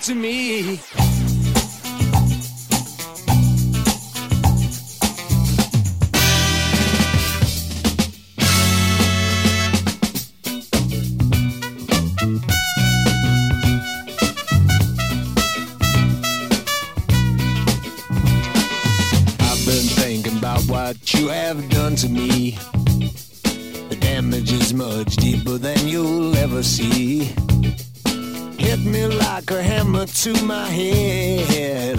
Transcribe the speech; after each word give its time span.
to 0.00 0.14
me. 0.14 0.57
up 30.08 30.14
to 30.14 30.44
my 30.44 30.66
head. 30.68 31.98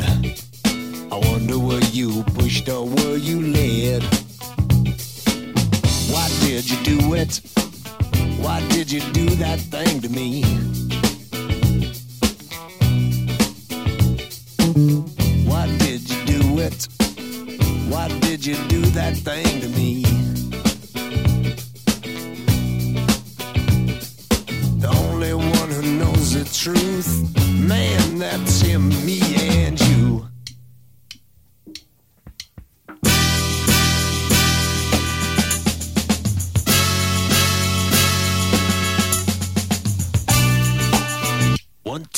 I 1.12 1.16
wonder 1.30 1.60
were 1.60 1.84
you 1.92 2.24
pushed 2.36 2.70
or 2.70 2.86
were 2.86 3.18
you 3.18 3.42
led? 3.42 4.04
Why 6.12 6.28
did 6.42 6.70
you 6.70 6.78
do 6.84 7.14
it? 7.14 7.42
Why 8.42 8.66
did 8.70 8.92
you 8.92 9.02
do 9.12 9.26
that 9.36 9.60
thing 9.60 10.02
to 10.02 10.10
me? 10.10 10.49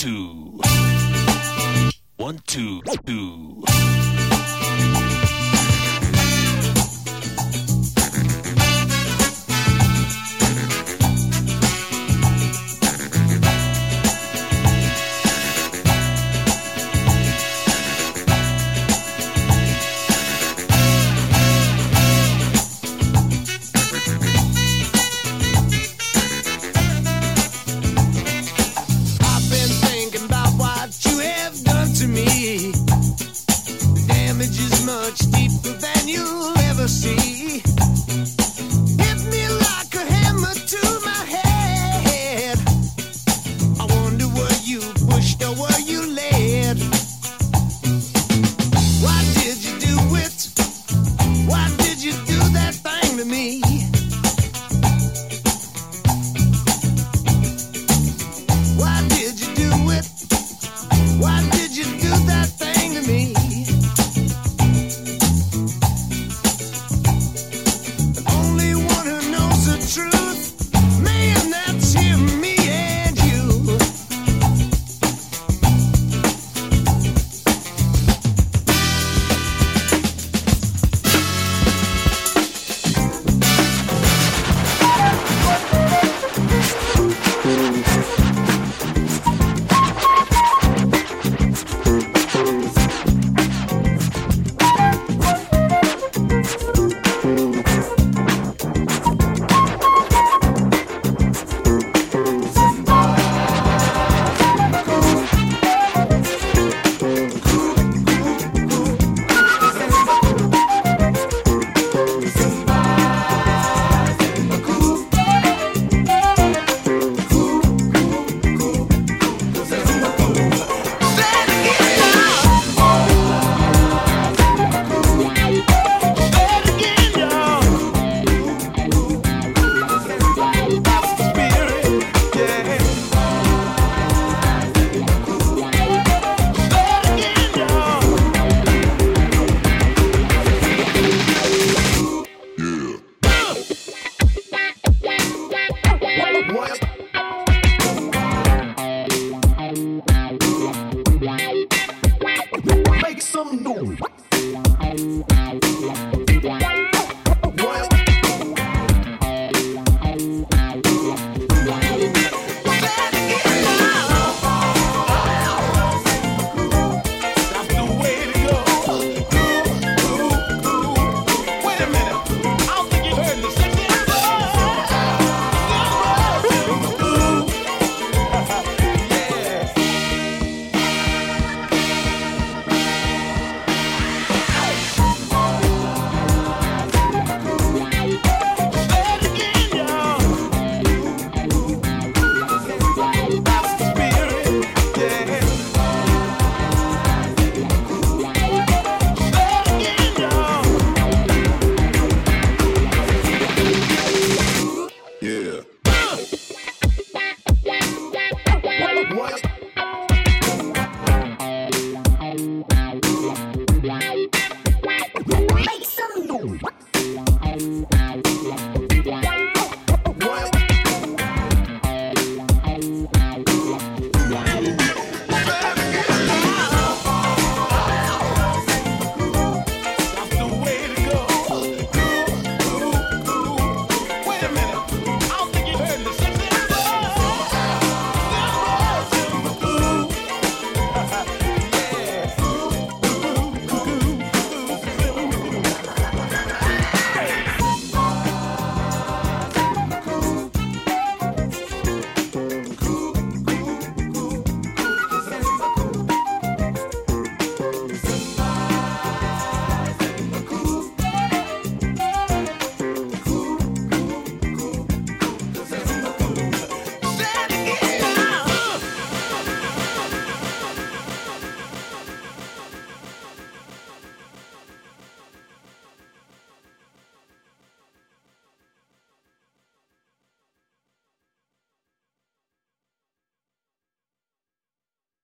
two. 0.01 0.59
One, 2.17 2.39
two, 2.47 2.81
two. 3.05 3.40